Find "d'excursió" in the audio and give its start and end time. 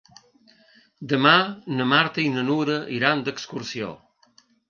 3.27-3.93